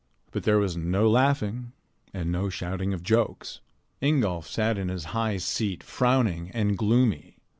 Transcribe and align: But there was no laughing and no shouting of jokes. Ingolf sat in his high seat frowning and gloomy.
But 0.31 0.45
there 0.45 0.57
was 0.57 0.75
no 0.75 1.07
laughing 1.07 1.73
and 2.11 2.31
no 2.31 2.49
shouting 2.49 2.91
of 2.91 3.03
jokes. 3.03 3.59
Ingolf 4.01 4.47
sat 4.47 4.79
in 4.79 4.89
his 4.89 5.03
high 5.13 5.37
seat 5.37 5.83
frowning 5.83 6.49
and 6.55 6.75
gloomy. 6.75 7.37